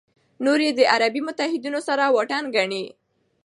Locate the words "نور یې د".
0.45-0.81